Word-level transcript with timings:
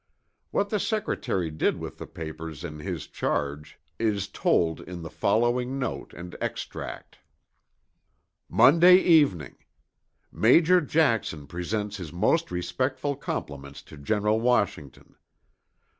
What 0.49 0.69
the 0.69 0.79
Secretary 0.79 1.51
did 1.51 1.77
with 1.77 1.99
the 1.99 2.07
papers 2.07 2.63
in 2.63 2.79
his 2.79 3.05
charge 3.05 3.79
is 3.99 4.27
told 4.27 4.79
in 4.81 5.03
the 5.03 5.11
following 5.11 5.77
note 5.77 6.11
and 6.15 6.35
extract: 6.41 7.19
"MONDAY 8.49 8.97
EVENING. 8.97 9.57
"Major 10.31 10.81
Jackson 10.81 11.45
presents 11.45 11.97
his 11.97 12.11
most 12.11 12.49
respectful 12.49 13.15
compliments 13.15 13.83
to 13.83 13.95
General 13.95 14.39
Washington.... 14.39 15.17